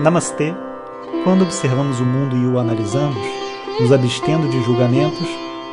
Namastê! 0.00 0.54
Quando 1.24 1.42
observamos 1.42 1.98
o 1.98 2.04
mundo 2.04 2.36
e 2.36 2.46
o 2.46 2.56
analisamos, 2.56 3.18
nos 3.80 3.90
abstendo 3.90 4.48
de 4.48 4.62
julgamentos, 4.62 5.26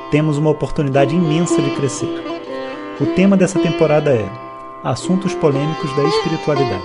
temos 0.09 0.39
uma 0.39 0.49
oportunidade 0.49 1.15
imensa 1.15 1.61
de 1.61 1.75
crescer. 1.75 2.09
O 2.99 3.05
tema 3.13 3.37
dessa 3.37 3.59
temporada 3.59 4.11
é 4.11 4.27
Assuntos 4.83 5.35
Polêmicos 5.35 5.95
da 5.95 6.03
Espiritualidade. 6.05 6.83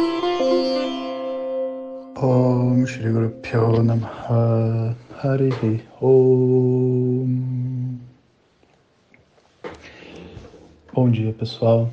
Bom 10.93 11.11
dia 11.11 11.33
pessoal. 11.33 11.91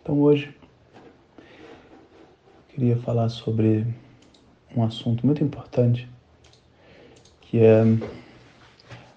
Então 0.00 0.20
hoje 0.20 0.54
queria 2.68 2.96
falar 2.98 3.28
sobre 3.28 3.84
um 4.74 4.84
assunto 4.84 5.26
muito 5.26 5.44
importante, 5.44 6.08
que 7.42 7.58
é 7.58 7.82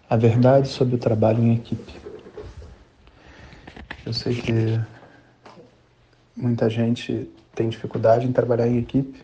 a 0.09 0.16
verdade 0.18 0.68
sobre 0.68 0.96
o 0.96 0.98
trabalho 0.98 1.44
em 1.44 1.55
equipe. 1.55 1.94
Eu 4.05 4.13
sei 4.13 4.36
que 4.36 4.80
muita 6.36 6.70
gente 6.70 7.30
tem 7.55 7.70
dificuldade 7.70 8.27
em 8.27 8.32
trabalhar 8.32 8.68
em 8.68 8.77
equipe, 8.77 9.23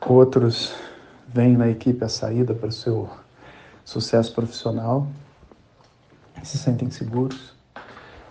outros 0.00 0.74
veem 1.28 1.56
na 1.56 1.68
equipe 1.68 2.04
a 2.04 2.08
saída 2.08 2.54
para 2.54 2.68
o 2.68 2.72
seu 2.72 3.08
sucesso 3.84 4.34
profissional, 4.34 5.06
se 6.42 6.58
sentem 6.58 6.90
seguros, 6.90 7.54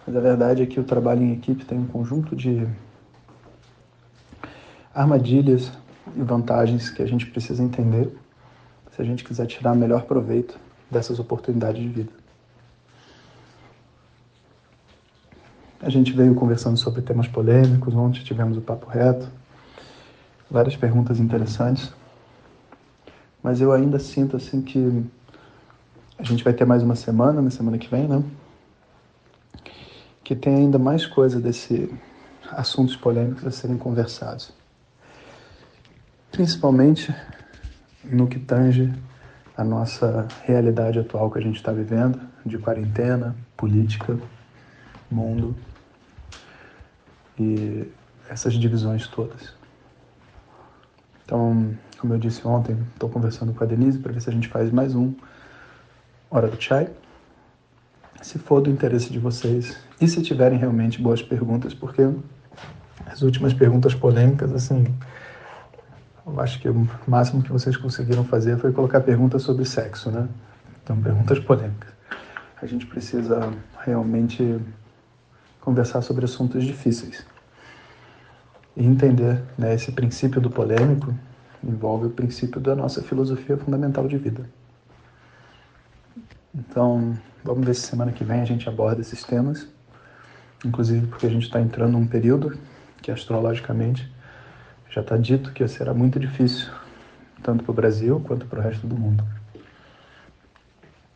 mas 0.06 0.16
a 0.16 0.20
verdade 0.20 0.64
é 0.64 0.66
que 0.66 0.80
o 0.80 0.84
trabalho 0.84 1.22
em 1.22 1.32
equipe 1.32 1.64
tem 1.64 1.78
um 1.78 1.86
conjunto 1.86 2.36
de 2.36 2.68
armadilhas 4.94 5.72
e 6.16 6.22
vantagens 6.22 6.90
que 6.90 7.02
a 7.02 7.06
gente 7.06 7.26
precisa 7.26 7.64
entender 7.64 8.10
se 8.92 9.02
a 9.02 9.06
gente 9.06 9.24
quiser 9.24 9.46
tirar 9.46 9.76
melhor 9.76 10.04
proveito 10.04 10.60
dessas 10.90 11.20
oportunidades 11.20 11.82
de 11.82 11.88
vida. 11.88 12.12
A 15.82 15.90
gente 15.90 16.12
veio 16.12 16.36
conversando 16.36 16.78
sobre 16.78 17.02
temas 17.02 17.28
polêmicos, 17.28 17.96
ontem 17.96 18.22
tivemos 18.24 18.58
o 18.58 18.62
papo 18.62 18.90
reto, 18.90 19.30
várias 20.52 20.76
perguntas 20.76 21.20
interessantes, 21.20 21.94
mas 23.42 23.62
eu 23.62 23.72
ainda 23.72 23.98
sinto 23.98 24.36
assim 24.36 24.62
que 24.62 25.06
a 26.18 26.24
gente 26.24 26.44
vai 26.44 26.52
ter 26.52 26.66
mais 26.66 26.84
uma 26.84 26.96
semana, 26.96 27.42
na 27.42 27.50
semana 27.50 27.78
que 27.78 27.88
vem, 27.88 28.08
né? 28.08 28.22
Que 30.22 30.36
tem 30.36 30.56
ainda 30.56 30.78
mais 30.78 31.06
coisa 31.06 31.40
desse 31.40 31.90
assuntos 32.52 32.98
polêmicos 32.98 33.46
a 33.46 33.52
serem 33.52 33.78
conversados 33.78 34.59
principalmente 36.32 37.14
no 38.04 38.28
que 38.28 38.40
tange 38.40 38.94
a 39.56 39.64
nossa 39.64 40.28
realidade 40.44 41.00
atual 41.00 41.30
que 41.30 41.40
a 41.40 41.42
gente 41.42 41.58
está 41.58 41.72
vivendo, 41.72 42.20
de 42.46 42.58
quarentena, 42.58 43.36
política, 43.58 44.18
mundo 45.12 45.56
e 47.38 47.92
essas 48.30 48.54
divisões 48.54 49.08
todas. 49.08 49.54
Então, 51.26 51.76
como 52.00 52.14
eu 52.14 52.18
disse 52.18 52.46
ontem, 52.48 52.78
estou 52.94 53.10
conversando 53.10 53.54
com 53.54 53.64
a 53.64 53.68
Denise 53.68 54.00
para 54.00 54.12
ver 54.12 54.22
se 54.22 54.30
a 54.30 54.34
gente 54.34 54.48
faz 54.48 54.72
mais 54.72 54.96
um 54.96 55.14
Hora 56.30 56.48
do 56.48 56.62
Chai. 56.62 56.90
Se 58.22 58.38
for 58.38 58.62
do 58.62 58.70
interesse 58.70 59.12
de 59.12 59.20
vocês 59.20 59.78
e 60.00 60.08
se 60.08 60.22
tiverem 60.22 60.58
realmente 60.58 61.02
boas 61.02 61.22
perguntas, 61.22 61.74
porque 61.74 62.10
as 63.06 63.22
últimas 63.22 63.54
perguntas 63.54 63.96
polêmicas, 63.96 64.52
assim, 64.54 64.86
eu 66.26 66.40
acho 66.40 66.60
que 66.60 66.70
o 66.70 66.88
máximo 67.08 67.42
que 67.42 67.52
vocês 67.52 67.76
conseguiram 67.78 68.24
fazer 68.24 68.58
foi 68.58 68.72
colocar 68.72 69.02
perguntas 69.02 69.42
sobre 69.42 69.66
sexo, 69.66 70.12
né? 70.12 70.28
Então, 70.84 71.00
perguntas 71.02 71.40
polêmicas. 71.40 71.90
A 72.62 72.66
gente 72.66 72.86
precisa 72.86 73.54
realmente 73.80 74.60
conversar 75.62 76.02
sobre 76.02 76.26
assuntos 76.26 76.64
difíceis. 76.64 77.26
E 78.76 78.86
entender 78.86 79.42
né, 79.58 79.74
esse 79.74 79.92
princípio 79.92 80.42
do 80.42 80.50
polêmico 80.50 81.14
envolve 81.64 82.08
o 82.08 82.10
princípio 82.10 82.60
da 82.60 82.76
nossa 82.76 83.02
filosofia 83.02 83.58
fundamental 83.58 84.08
de 84.08 84.18
vida. 84.18 84.50
Então, 86.56 87.18
vamos 87.44 87.66
ver 87.66 87.76
se 87.76 87.82
semana 87.82 88.12
que 88.12 88.24
vem 88.24 88.42
a 88.42 88.46
gente 88.46 88.68
aborda 88.68 89.02
esses 89.02 89.24
temas, 89.24 89.68
inclusive 90.66 91.08
porque 91.08 91.26
a 91.26 91.30
gente 91.30 91.44
está 91.44 91.62
entrando 91.62 91.94
num 91.94 92.08
período 92.08 92.58
que 93.02 93.12
astrologicamente 93.12 94.12
já 94.90 95.02
está 95.02 95.18
dito 95.18 95.52
que 95.52 95.68
será 95.68 95.94
muito 95.94 96.20
difícil, 96.20 96.68
tanto 97.44 97.64
para 97.64 97.72
o 97.72 97.76
Brasil 97.76 98.20
quanto 98.26 98.46
para 98.46 98.60
o 98.60 98.62
resto 98.62 98.88
do 98.88 98.96
mundo. 98.96 99.24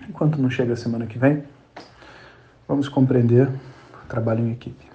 Enquanto 0.07 0.37
não 0.37 0.49
chega 0.49 0.73
a 0.73 0.77
semana 0.77 1.07
que 1.07 1.17
vem, 1.17 1.43
vamos 2.67 2.87
compreender 2.87 3.47
o 3.47 4.07
trabalho 4.07 4.45
em 4.45 4.51
equipe. 4.51 4.85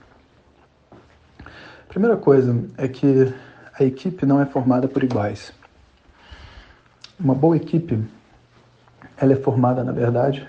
Primeira 1.88 2.16
coisa 2.16 2.64
é 2.76 2.86
que 2.86 3.32
a 3.78 3.82
equipe 3.82 4.24
não 4.26 4.40
é 4.40 4.46
formada 4.46 4.86
por 4.86 5.02
iguais. 5.02 5.52
Uma 7.18 7.34
boa 7.34 7.56
equipe, 7.56 8.04
ela 9.16 9.32
é 9.32 9.36
formada, 9.36 9.82
na 9.82 9.92
verdade, 9.92 10.46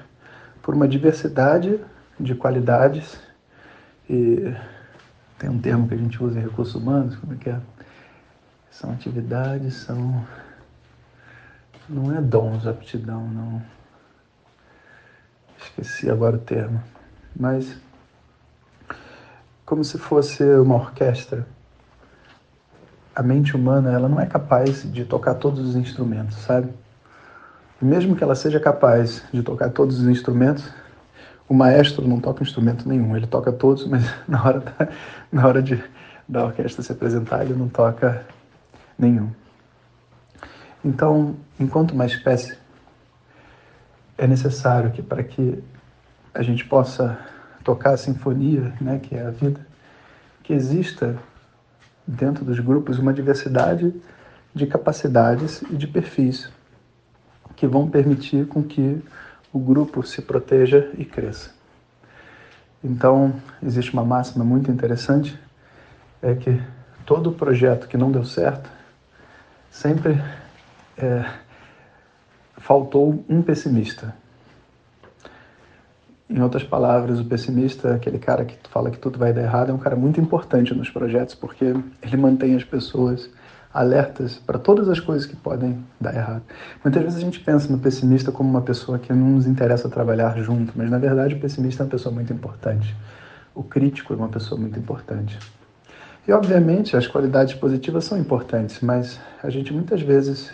por 0.62 0.76
uma 0.76 0.88
diversidade 0.88 1.80
de 2.20 2.36
qualidades 2.36 3.20
e 4.08 4.54
tem 5.40 5.50
um 5.50 5.58
termo 5.58 5.88
que 5.88 5.94
a 5.94 5.98
gente 5.98 6.22
usa 6.22 6.40
em 6.40 6.44
recursos 6.44 6.76
humanos, 6.76 7.16
como 7.16 7.34
é 7.34 7.38
que 7.38 7.50
é? 7.50 7.60
São 8.72 8.92
atividades, 8.92 9.76
são. 9.76 10.26
Não 11.88 12.16
é 12.16 12.22
dons, 12.22 12.68
aptidão, 12.68 13.28
não. 13.28 13.62
Esqueci 15.58 16.10
agora 16.10 16.36
o 16.36 16.40
termo. 16.40 16.82
Mas. 17.36 17.78
Como 19.66 19.84
se 19.84 19.98
fosse 19.98 20.44
uma 20.44 20.76
orquestra. 20.76 21.48
A 23.16 23.22
mente 23.22 23.56
humana, 23.56 23.92
ela 23.92 24.08
não 24.08 24.20
é 24.20 24.26
capaz 24.26 24.90
de 24.90 25.04
tocar 25.04 25.36
todos 25.36 25.60
os 25.60 25.76
instrumentos, 25.76 26.38
sabe? 26.38 26.72
E 27.82 27.86
mesmo 27.86 28.16
que 28.16 28.24
ela 28.24 28.36
seja 28.36 28.60
capaz 28.60 29.24
de 29.32 29.42
tocar 29.42 29.70
todos 29.70 30.00
os 30.00 30.08
instrumentos, 30.08 30.70
o 31.48 31.54
maestro 31.54 32.08
não 32.08 32.20
toca 32.20 32.44
instrumento 32.44 32.88
nenhum, 32.88 33.18
ele 33.18 33.26
toca 33.26 33.52
todos, 33.52 33.88
mas 33.88 34.04
na 34.28 34.44
hora 34.44 34.60
da, 34.60 34.88
na 35.32 35.48
hora 35.48 35.62
de, 35.62 35.84
da 36.28 36.46
orquestra 36.46 36.84
se 36.84 36.92
apresentar, 36.92 37.44
ele 37.44 37.54
não 37.54 37.68
toca 37.68 38.26
nenhum. 39.00 39.32
Então, 40.84 41.38
enquanto 41.60 41.92
uma 41.92 42.06
espécie, 42.06 42.58
é 44.18 44.28
necessário 44.28 44.92
que 44.92 45.02
para 45.02 45.24
que 45.24 45.64
a 46.34 46.44
gente 46.44 46.66
possa 46.66 47.18
tocar 47.64 47.94
a 47.94 47.98
sinfonia, 47.98 48.74
né, 48.80 49.00
que 49.00 49.16
é 49.16 49.26
a 49.26 49.32
vida, 49.32 49.66
que 50.44 50.54
exista 50.54 51.18
dentro 52.06 52.44
dos 52.44 52.60
grupos 52.60 53.00
uma 53.00 53.14
diversidade 53.14 53.94
de 54.54 54.68
capacidades 54.68 55.62
e 55.70 55.76
de 55.76 55.88
perfis 55.88 56.52
que 57.56 57.68
vão 57.68 57.90
permitir 57.90 58.48
com 58.48 58.64
que 58.64 59.02
o 59.52 59.60
grupo 59.60 60.02
se 60.04 60.22
proteja 60.22 60.90
e 60.98 61.06
cresça. 61.06 61.52
Então, 62.84 63.34
existe 63.62 63.92
uma 63.92 64.06
máxima 64.06 64.46
muito 64.46 64.72
interessante, 64.72 65.38
é 66.22 66.34
que 66.34 66.62
todo 67.06 67.32
projeto 67.34 67.88
que 67.88 67.98
não 67.98 68.12
deu 68.12 68.24
certo, 68.24 68.70
sempre 69.70 70.22
é, 70.98 71.26
faltou 72.58 73.24
um 73.30 73.42
pessimista. 73.42 74.14
Em 76.30 76.42
outras 76.42 76.64
palavras, 76.64 77.20
o 77.20 77.26
pessimista, 77.26 77.96
aquele 77.96 78.20
cara 78.20 78.46
que 78.46 78.56
fala 78.70 78.92
que 78.92 79.00
tudo 79.00 79.18
vai 79.18 79.34
dar 79.34 79.42
errado, 79.42 79.72
é 79.72 79.74
um 79.74 79.80
cara 79.80 79.96
muito 79.96 80.22
importante 80.22 80.74
nos 80.76 80.90
projetos 80.90 81.34
porque 81.34 81.74
ele 82.04 82.18
mantém 82.18 82.56
as 82.56 82.64
pessoas 82.64 83.30
alertas 83.74 84.36
para 84.36 84.58
todas 84.58 84.90
as 84.90 85.00
coisas 85.00 85.26
que 85.26 85.36
podem 85.36 85.84
dar 86.00 86.14
errado. 86.16 86.44
Muitas 86.84 87.04
vezes 87.04 87.18
a 87.18 87.22
gente 87.22 87.40
pensa 87.40 87.72
no 87.72 87.80
pessimista 87.80 88.32
como 88.32 88.50
uma 88.50 88.62
pessoa 88.62 89.00
que 89.00 89.12
não 89.14 89.32
nos 89.32 89.48
interessa 89.48 89.90
trabalhar 89.90 90.38
junto, 90.38 90.74
mas 90.76 90.90
na 90.90 90.98
verdade 90.98 91.36
o 91.36 91.40
pessimista 91.40 91.84
é 91.84 91.86
uma 91.86 91.92
pessoa 91.92 92.14
muito 92.14 92.34
importante. 92.34 92.96
O 93.54 93.64
crítico 93.64 94.14
é 94.14 94.16
uma 94.16 94.30
pessoa 94.30 94.60
muito 94.60 94.78
importante. 94.78 95.38
E, 96.28 96.32
obviamente, 96.32 96.96
as 96.96 97.08
qualidades 97.08 97.54
positivas 97.56 98.06
são 98.06 98.18
importantes, 98.18 98.82
mas 98.82 99.20
a 99.42 99.50
gente 99.50 99.74
muitas 99.74 100.02
vezes 100.02 100.52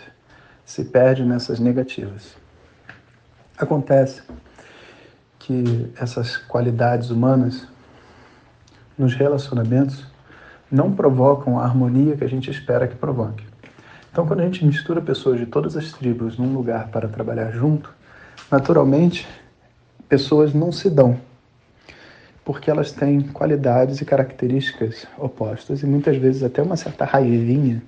se 0.64 0.84
perde 0.84 1.24
nessas 1.24 1.58
negativas. 1.60 2.36
Acontece 3.58 4.22
que 5.38 5.90
essas 5.96 6.36
qualidades 6.36 7.10
humanas 7.10 7.66
nos 8.98 9.14
relacionamentos 9.14 10.06
não 10.70 10.92
provocam 10.92 11.58
a 11.58 11.64
harmonia 11.64 12.16
que 12.16 12.24
a 12.24 12.28
gente 12.28 12.50
espera 12.50 12.88
que 12.88 12.96
provoque. 12.96 13.44
Então, 14.10 14.26
quando 14.26 14.40
a 14.40 14.44
gente 14.44 14.64
mistura 14.64 15.00
pessoas 15.00 15.38
de 15.38 15.46
todas 15.46 15.76
as 15.76 15.92
tribos 15.92 16.38
num 16.38 16.52
lugar 16.54 16.88
para 16.88 17.06
trabalhar 17.06 17.50
junto, 17.50 17.92
naturalmente, 18.50 19.28
pessoas 20.08 20.54
não 20.54 20.72
se 20.72 20.88
dão 20.88 21.20
porque 22.46 22.70
elas 22.70 22.92
têm 22.92 23.22
qualidades 23.22 24.00
e 24.00 24.04
características 24.04 25.04
opostas 25.18 25.82
e 25.82 25.86
muitas 25.86 26.16
vezes 26.16 26.44
até 26.44 26.62
uma 26.62 26.76
certa 26.76 27.04
raivinha 27.04 27.82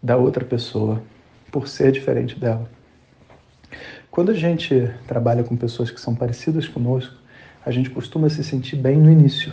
da 0.00 0.16
outra 0.16 0.44
pessoa 0.44 1.02
por 1.50 1.66
ser 1.66 1.90
diferente 1.90 2.38
dela. 2.38 2.70
Quando 4.08 4.30
a 4.30 4.34
gente 4.34 4.88
trabalha 5.08 5.42
com 5.42 5.56
pessoas 5.56 5.90
que 5.90 6.00
são 6.00 6.14
parecidas 6.14 6.68
conosco, 6.68 7.16
a 7.66 7.72
gente 7.72 7.90
costuma 7.90 8.28
se 8.28 8.44
sentir 8.44 8.76
bem 8.76 8.96
no 8.96 9.10
início. 9.10 9.52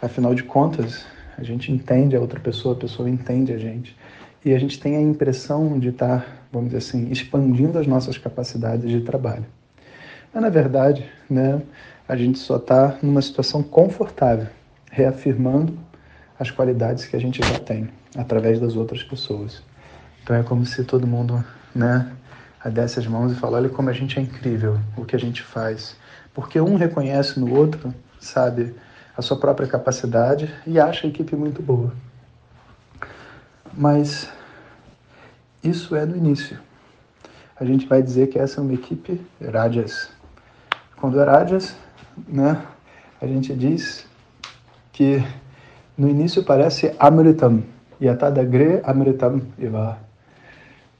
Afinal 0.00 0.34
de 0.34 0.42
contas, 0.42 1.04
a 1.36 1.44
gente 1.44 1.70
entende 1.70 2.16
a 2.16 2.20
outra 2.20 2.40
pessoa, 2.40 2.74
a 2.74 2.78
pessoa 2.78 3.10
entende 3.10 3.52
a 3.52 3.58
gente. 3.58 3.94
E 4.42 4.54
a 4.54 4.58
gente 4.58 4.80
tem 4.80 4.96
a 4.96 5.00
impressão 5.00 5.78
de 5.78 5.90
estar, 5.90 6.46
vamos 6.50 6.68
dizer 6.68 6.78
assim, 6.78 7.10
expandindo 7.10 7.78
as 7.78 7.86
nossas 7.86 8.16
capacidades 8.16 8.88
de 8.88 9.02
trabalho. 9.02 9.44
Mas, 10.32 10.42
na 10.42 10.48
verdade, 10.48 11.04
né, 11.28 11.60
a 12.10 12.16
gente 12.16 12.40
só 12.40 12.56
está 12.56 12.98
numa 13.00 13.22
situação 13.22 13.62
confortável, 13.62 14.48
reafirmando 14.90 15.78
as 16.36 16.50
qualidades 16.50 17.04
que 17.04 17.14
a 17.14 17.20
gente 17.20 17.40
já 17.40 17.60
tem 17.60 17.88
através 18.18 18.58
das 18.58 18.74
outras 18.74 19.04
pessoas. 19.04 19.62
Então 20.20 20.34
é 20.34 20.42
como 20.42 20.66
se 20.66 20.82
todo 20.82 21.06
mundo, 21.06 21.44
né, 21.72 22.10
desse 22.72 22.98
as 22.98 23.06
mãos 23.06 23.30
e 23.30 23.36
falasse: 23.36 23.64
olha 23.64 23.68
como 23.68 23.90
a 23.90 23.92
gente 23.92 24.18
é 24.18 24.22
incrível, 24.22 24.80
o 24.96 25.04
que 25.04 25.14
a 25.14 25.18
gente 25.20 25.40
faz. 25.40 25.94
Porque 26.34 26.60
um 26.60 26.74
reconhece 26.74 27.38
no 27.38 27.54
outro, 27.54 27.94
sabe, 28.18 28.74
a 29.16 29.22
sua 29.22 29.38
própria 29.38 29.68
capacidade 29.68 30.52
e 30.66 30.80
acha 30.80 31.06
a 31.06 31.10
equipe 31.10 31.36
muito 31.36 31.62
boa. 31.62 31.92
Mas 33.72 34.28
isso 35.62 35.94
é 35.94 36.04
no 36.04 36.16
início. 36.16 36.58
A 37.54 37.64
gente 37.64 37.86
vai 37.86 38.02
dizer 38.02 38.26
que 38.26 38.38
essa 38.38 38.58
é 38.58 38.62
uma 38.64 38.74
equipe 38.74 39.20
Rajas. 39.40 40.10
Quando 40.96 41.20
é 41.20 41.24
Rajas, 41.24 41.76
né, 42.28 42.62
a 43.20 43.26
gente 43.26 43.54
diz 43.54 44.06
que 44.92 45.22
no 45.96 46.08
início 46.08 46.42
parece 46.42 46.94
Amritam, 46.98 47.62
Yatadagre 48.00 48.80
Amritam 48.84 49.42
Iva. 49.58 49.98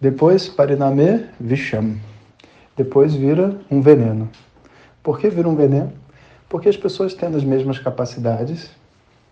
Depois 0.01 0.49
Pariname 0.49 1.27
Visham. 1.39 1.97
Depois 2.77 3.15
vira 3.15 3.59
um 3.71 3.81
veneno. 3.81 4.29
Por 5.03 5.19
que 5.19 5.29
vira 5.29 5.49
um 5.49 5.55
veneno? 5.55 5.93
Porque 6.49 6.69
as 6.69 6.77
pessoas 6.77 7.15
tendo 7.15 7.37
as 7.37 7.45
mesmas 7.45 7.79
capacidades, 7.79 8.71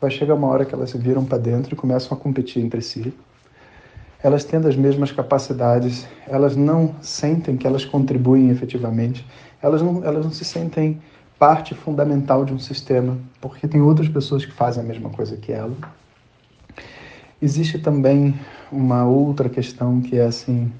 vai 0.00 0.10
chegar 0.10 0.34
uma 0.34 0.48
hora 0.48 0.64
que 0.64 0.74
elas 0.74 0.90
se 0.90 0.98
viram 0.98 1.24
para 1.24 1.38
dentro 1.38 1.74
e 1.74 1.76
começam 1.76 2.16
a 2.16 2.20
competir 2.20 2.62
entre 2.64 2.80
si. 2.80 3.12
Elas 4.22 4.44
tendo 4.44 4.68
as 4.68 4.76
mesmas 4.76 5.12
capacidades, 5.12 6.06
elas 6.26 6.56
não 6.56 6.94
sentem 7.00 7.56
que 7.56 7.66
elas 7.66 7.84
contribuem 7.84 8.50
efetivamente, 8.50 9.26
elas 9.62 9.82
não, 9.82 10.04
elas 10.04 10.24
não 10.24 10.32
se 10.32 10.44
sentem 10.44 11.00
parte 11.38 11.74
fundamental 11.74 12.44
de 12.44 12.52
um 12.52 12.58
sistema, 12.58 13.16
porque 13.40 13.68
tem 13.68 13.80
outras 13.80 14.08
pessoas 14.08 14.44
que 14.44 14.52
fazem 14.52 14.82
a 14.82 14.86
mesma 14.86 15.08
coisa 15.08 15.36
que 15.36 15.52
ela. 15.52 15.74
Existe 17.40 17.78
também 17.78 18.34
uma 18.72 19.04
outra 19.04 19.48
questão 19.48 20.00
que 20.00 20.18
é 20.18 20.24
assim, 20.24 20.72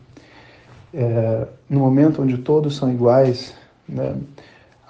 é, 0.92 1.46
no 1.70 1.78
momento 1.78 2.20
onde 2.20 2.38
todos 2.38 2.76
são 2.76 2.90
iguais, 2.92 3.54
né, 3.88 4.16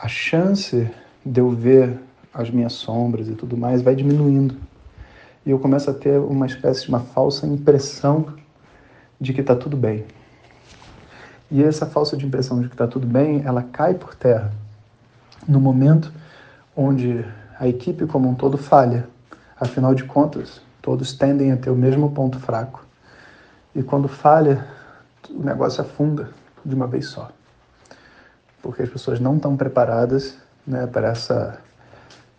a 0.00 0.08
chance 0.08 0.90
de 1.24 1.40
eu 1.40 1.50
ver 1.50 1.98
as 2.32 2.50
minhas 2.50 2.72
sombras 2.72 3.28
e 3.28 3.34
tudo 3.34 3.56
mais 3.56 3.82
vai 3.82 3.94
diminuindo. 3.94 4.56
E 5.44 5.50
eu 5.50 5.58
começo 5.58 5.90
a 5.90 5.94
ter 5.94 6.18
uma 6.18 6.46
espécie 6.46 6.84
de 6.84 6.88
uma 6.88 7.00
falsa 7.00 7.46
impressão 7.46 8.34
de 9.20 9.34
que 9.34 9.42
está 9.42 9.54
tudo 9.54 9.76
bem. 9.76 10.04
E 11.50 11.62
essa 11.62 11.84
falsa 11.84 12.16
impressão 12.16 12.60
de 12.60 12.68
que 12.68 12.74
está 12.74 12.86
tudo 12.86 13.06
bem, 13.06 13.42
ela 13.44 13.62
cai 13.62 13.94
por 13.94 14.14
terra 14.14 14.52
no 15.48 15.58
momento 15.60 16.12
onde 16.76 17.24
a 17.58 17.66
equipe 17.66 18.06
como 18.06 18.28
um 18.28 18.34
todo 18.34 18.58
falha. 18.58 19.08
Afinal 19.58 19.94
de 19.94 20.04
contas, 20.04 20.60
todos 20.80 21.14
tendem 21.14 21.50
a 21.50 21.56
ter 21.56 21.70
o 21.70 21.74
mesmo 21.74 22.12
ponto 22.12 22.38
fraco. 22.38 22.86
E 23.74 23.82
quando 23.82 24.06
falha, 24.06 24.64
o 25.30 25.42
negócio 25.42 25.80
afunda 25.80 26.30
de 26.64 26.74
uma 26.74 26.86
vez 26.86 27.06
só. 27.06 27.30
Porque 28.62 28.82
as 28.82 28.88
pessoas 28.88 29.18
não 29.18 29.36
estão 29.36 29.56
preparadas 29.56 30.36
né, 30.66 30.86
para 30.86 31.08
essa, 31.08 31.58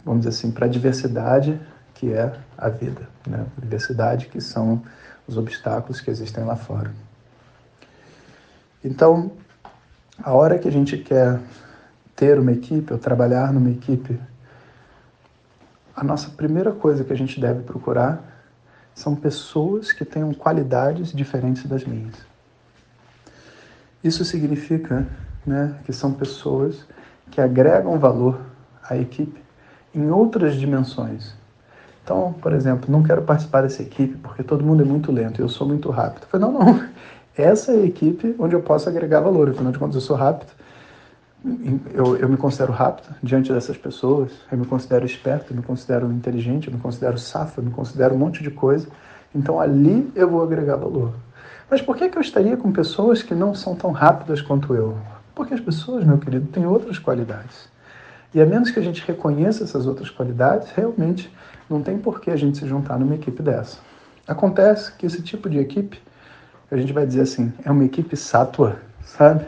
vamos 0.05 0.21
dizer 0.21 0.29
assim, 0.29 0.51
para 0.51 0.65
a 0.65 0.69
diversidade 0.69 1.59
que 1.95 2.13
é 2.13 2.33
a 2.57 2.69
vida, 2.69 3.01
né? 3.27 3.45
Diversidade 3.57 4.27
que 4.27 4.39
são 4.39 4.81
os 5.27 5.35
obstáculos 5.35 5.99
que 5.99 6.09
existem 6.09 6.45
lá 6.45 6.55
fora. 6.55 6.93
Então, 8.83 9.33
a 10.23 10.33
hora 10.33 10.57
que 10.57 10.67
a 10.67 10.71
gente 10.71 10.97
quer 10.97 11.39
ter 12.19 12.37
uma 12.37 12.51
equipe 12.51 12.91
ou 12.91 12.99
trabalhar 12.99 13.53
numa 13.53 13.69
equipe, 13.69 14.19
a 15.95 16.03
nossa 16.03 16.29
primeira 16.31 16.69
coisa 16.69 17.01
que 17.01 17.13
a 17.13 17.15
gente 17.15 17.39
deve 17.39 17.63
procurar 17.63 18.21
são 18.93 19.15
pessoas 19.15 19.93
que 19.93 20.03
tenham 20.03 20.33
qualidades 20.33 21.13
diferentes 21.13 21.65
das 21.65 21.85
minhas. 21.85 22.15
Isso 24.03 24.25
significa 24.25 25.07
né, 25.45 25.73
que 25.85 25.93
são 25.93 26.11
pessoas 26.11 26.85
que 27.31 27.39
agregam 27.39 27.97
valor 27.97 28.41
à 28.83 28.97
equipe 28.97 29.41
em 29.95 30.11
outras 30.11 30.55
dimensões. 30.55 31.33
Então, 32.03 32.33
por 32.33 32.51
exemplo, 32.51 32.91
não 32.91 33.01
quero 33.01 33.21
participar 33.21 33.61
dessa 33.61 33.81
equipe 33.81 34.17
porque 34.17 34.43
todo 34.43 34.61
mundo 34.61 34.83
é 34.83 34.85
muito 34.85 35.09
lento 35.09 35.39
e 35.39 35.41
eu 35.41 35.47
sou 35.47 35.65
muito 35.65 35.89
rápido. 35.89 36.23
Eu 36.23 36.27
falei, 36.27 36.47
não, 36.47 36.59
não, 36.59 36.89
essa 37.37 37.71
é 37.71 37.75
a 37.75 37.85
equipe 37.85 38.35
onde 38.37 38.57
eu 38.57 38.61
posso 38.61 38.89
agregar 38.89 39.21
valor. 39.21 39.49
Afinal 39.49 39.71
de 39.71 39.79
contas, 39.79 39.95
eu 39.95 40.01
sou 40.01 40.17
rápido 40.17 40.51
eu, 41.93 42.17
eu 42.17 42.27
me 42.27 42.35
considero 42.35 42.73
rápido 42.73 43.15
diante 43.23 43.51
dessas 43.53 43.77
pessoas, 43.77 44.31
eu 44.51 44.57
me 44.57 44.65
considero 44.65 45.05
esperto, 45.05 45.53
eu 45.53 45.57
me 45.57 45.63
considero 45.63 46.11
inteligente, 46.11 46.67
eu 46.67 46.73
me 46.73 46.79
considero 46.79 47.17
safo, 47.17 47.59
eu 47.59 47.63
me 47.63 47.71
considero 47.71 48.13
um 48.13 48.17
monte 48.17 48.43
de 48.43 48.51
coisa. 48.51 48.87
Então 49.33 49.59
ali 49.59 50.11
eu 50.15 50.29
vou 50.29 50.43
agregar 50.43 50.75
valor. 50.75 51.13
Mas 51.69 51.81
por 51.81 51.95
que, 51.95 52.09
que 52.09 52.17
eu 52.17 52.21
estaria 52.21 52.57
com 52.57 52.71
pessoas 52.71 53.21
que 53.21 53.35
não 53.35 53.53
são 53.53 53.75
tão 53.75 53.91
rápidas 53.91 54.41
quanto 54.41 54.73
eu? 54.73 54.97
Porque 55.35 55.53
as 55.53 55.61
pessoas, 55.61 56.03
meu 56.03 56.17
querido, 56.17 56.47
têm 56.47 56.65
outras 56.65 56.99
qualidades. 56.99 57.69
E 58.33 58.41
a 58.41 58.45
menos 58.45 58.71
que 58.71 58.79
a 58.79 58.83
gente 58.83 59.05
reconheça 59.05 59.63
essas 59.63 59.85
outras 59.87 60.09
qualidades, 60.09 60.69
realmente 60.71 61.31
não 61.69 61.81
tem 61.81 61.97
por 61.97 62.19
que 62.19 62.31
a 62.31 62.35
gente 62.35 62.57
se 62.57 62.67
juntar 62.67 62.99
numa 62.99 63.15
equipe 63.15 63.41
dessa. 63.41 63.77
Acontece 64.27 64.91
que 64.93 65.05
esse 65.05 65.21
tipo 65.21 65.49
de 65.49 65.59
equipe, 65.59 66.01
a 66.69 66.75
gente 66.75 66.91
vai 66.91 67.05
dizer 67.05 67.21
assim, 67.21 67.53
é 67.63 67.71
uma 67.71 67.85
equipe 67.85 68.15
sátua, 68.17 68.77
sabe? 69.03 69.45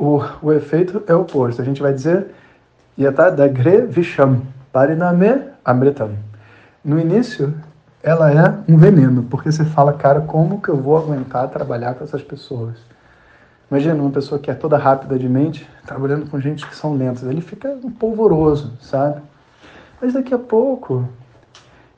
O, 0.00 0.22
o 0.40 0.52
efeito 0.52 1.02
é 1.06 1.14
oposto. 1.14 1.60
A 1.60 1.64
gente 1.64 1.82
vai 1.82 1.92
dizer 1.92 2.28
Yata 2.98 3.30
Dagre 3.30 3.82
Visham 3.82 4.40
Pariname 4.72 5.42
Amritam. 5.62 6.12
No 6.82 6.98
início, 6.98 7.54
ela 8.02 8.32
é 8.32 8.54
um 8.66 8.78
veneno, 8.78 9.24
porque 9.24 9.52
você 9.52 9.62
fala, 9.62 9.92
cara, 9.92 10.22
como 10.22 10.62
que 10.62 10.70
eu 10.70 10.76
vou 10.76 10.96
aguentar 10.96 11.48
trabalhar 11.50 11.94
com 11.94 12.02
essas 12.02 12.22
pessoas? 12.22 12.76
Imagina 13.70 14.02
uma 14.02 14.10
pessoa 14.10 14.40
que 14.40 14.50
é 14.50 14.54
toda 14.54 14.78
rápida 14.78 15.18
de 15.18 15.28
mente, 15.28 15.68
trabalhando 15.86 16.28
com 16.30 16.40
gente 16.40 16.66
que 16.66 16.74
são 16.74 16.94
lentas. 16.94 17.24
Ele 17.24 17.42
fica 17.42 17.68
um 17.84 17.90
polvoroso, 17.90 18.72
sabe? 18.80 19.20
Mas 20.00 20.14
daqui 20.14 20.32
a 20.32 20.38
pouco, 20.38 21.06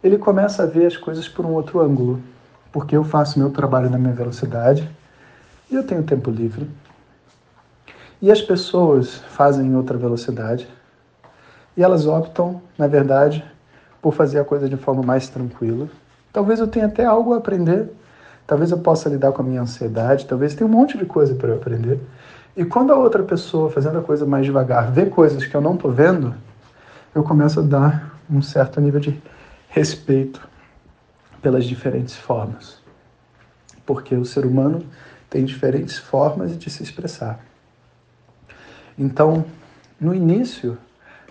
ele 0.03 0.19
começa 0.19 0.65
a 0.65 0.67
ver 0.67 0.87
as 0.87 0.97
coisas 0.97 1.29
por 1.29 1.47
um 1.47 1.53
outro 1.53 1.81
ângulo. 1.81 2.21
Porque 2.73 2.97
eu 2.97 3.05
faço 3.05 3.39
meu 3.39 3.51
trabalho 3.51 3.89
na 3.89 3.97
minha 3.97 4.13
velocidade 4.13 4.91
e 5.71 5.75
eu 5.75 5.85
tenho 5.85 6.03
tempo 6.03 6.31
livre. 6.31 6.69
E 8.23 8.31
as 8.31 8.41
pessoas 8.41 9.17
fazem 9.17 9.67
em 9.67 9.75
outra 9.75 9.99
velocidade. 9.99 10.69
E 11.77 11.83
elas 11.83 12.07
optam, 12.07 12.63
na 12.79 12.87
verdade, 12.87 13.45
por 14.01 14.15
fazer 14.15 14.39
a 14.39 14.45
coisa 14.45 14.69
de 14.69 14.77
forma 14.77 15.03
mais 15.03 15.29
tranquila. 15.29 15.89
Talvez 16.33 16.61
eu 16.61 16.69
tenha 16.69 16.87
até 16.87 17.05
algo 17.05 17.35
a 17.35 17.39
aprender. 17.39 17.91
Talvez 18.47 18.71
eu 18.71 18.79
possa 18.79 19.09
lidar 19.09 19.33
com 19.33 19.43
a 19.43 19.45
minha 19.45 19.61
ansiedade. 19.61 20.25
Talvez 20.25 20.55
tenha 20.55 20.71
um 20.71 20.73
monte 20.73 20.97
de 20.97 21.05
coisa 21.05 21.35
para 21.35 21.49
eu 21.49 21.57
aprender. 21.57 21.99
E 22.57 22.65
quando 22.65 22.93
a 22.93 22.97
outra 22.97 23.25
pessoa, 23.25 23.69
fazendo 23.69 23.99
a 23.99 24.03
coisa 24.03 24.25
mais 24.25 24.47
devagar, 24.47 24.93
vê 24.93 25.07
coisas 25.07 25.45
que 25.45 25.57
eu 25.57 25.61
não 25.61 25.75
estou 25.75 25.91
vendo, 25.91 26.33
eu 27.13 27.25
começo 27.25 27.59
a 27.59 27.63
dar 27.65 28.21
um 28.31 28.41
certo 28.41 28.81
nível 28.81 29.01
de 29.01 29.21
respeito 29.69 30.49
pelas 31.41 31.65
diferentes 31.65 32.17
formas. 32.17 32.81
Porque 33.85 34.15
o 34.15 34.25
ser 34.25 34.47
humano 34.47 34.81
tem 35.29 35.45
diferentes 35.45 35.99
formas 35.99 36.57
de 36.57 36.71
se 36.71 36.85
expressar. 36.85 37.52
Então, 39.03 39.45
no 40.01 40.15
início, 40.15 40.79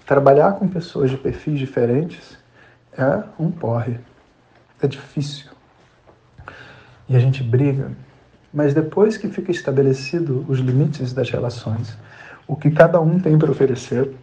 trabalhar 0.06 0.56
com 0.56 0.68
pessoas 0.68 1.10
de 1.10 1.16
perfis 1.16 1.58
diferentes 1.58 2.38
é 2.92 3.24
um 3.40 3.50
porre. 3.50 3.98
É 4.82 4.88
difícil. 4.88 5.50
E 7.08 7.16
a 7.16 7.20
gente 7.20 7.42
briga. 7.42 7.92
Mas 8.54 8.74
depois 8.74 9.16
que 9.16 9.30
fica 9.30 9.52
estabelecido 9.52 10.46
os 10.50 10.60
limites 10.60 11.14
das 11.14 11.30
relações, 11.30 11.98
o 12.46 12.58
que 12.58 12.70
cada 12.70 13.00
um 13.00 13.18
tem 13.18 13.40
para 13.40 13.50
oferecer, 13.50 14.14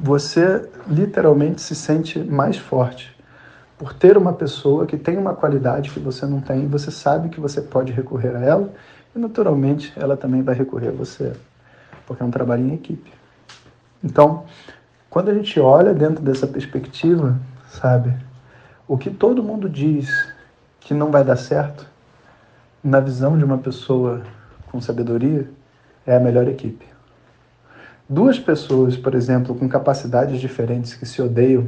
você 0.00 0.68
literalmente 0.88 1.62
se 1.62 1.76
sente 1.76 2.18
mais 2.18 2.56
forte 2.56 3.16
por 3.78 3.94
ter 3.94 4.18
uma 4.18 4.32
pessoa 4.32 4.86
que 4.86 4.96
tem 4.96 5.16
uma 5.16 5.34
qualidade 5.34 5.90
que 5.90 6.00
você 6.00 6.26
não 6.26 6.40
tem, 6.40 6.66
você 6.66 6.90
sabe 6.90 7.28
que 7.28 7.38
você 7.38 7.60
pode 7.60 7.92
recorrer 7.92 8.34
a 8.34 8.40
ela 8.40 8.74
e 9.14 9.18
naturalmente 9.20 9.92
ela 9.94 10.16
também 10.16 10.42
vai 10.42 10.56
recorrer 10.56 10.88
a 10.88 10.92
você 10.92 11.32
porque 12.06 12.22
é 12.22 12.26
um 12.26 12.30
trabalho 12.30 12.64
em 12.64 12.74
equipe. 12.74 13.12
Então, 14.02 14.44
quando 15.10 15.30
a 15.30 15.34
gente 15.34 15.58
olha 15.58 15.92
dentro 15.92 16.22
dessa 16.22 16.46
perspectiva, 16.46 17.38
sabe, 17.68 18.14
o 18.86 18.96
que 18.96 19.10
todo 19.10 19.42
mundo 19.42 19.68
diz 19.68 20.08
que 20.80 20.94
não 20.94 21.10
vai 21.10 21.24
dar 21.24 21.36
certo, 21.36 21.86
na 22.82 23.00
visão 23.00 23.36
de 23.36 23.44
uma 23.44 23.58
pessoa 23.58 24.22
com 24.70 24.80
sabedoria, 24.80 25.50
é 26.06 26.14
a 26.14 26.20
melhor 26.20 26.46
equipe. 26.46 26.86
Duas 28.08 28.38
pessoas, 28.38 28.96
por 28.96 29.14
exemplo, 29.16 29.54
com 29.56 29.68
capacidades 29.68 30.40
diferentes 30.40 30.94
que 30.94 31.04
se 31.04 31.20
odeiam, 31.20 31.66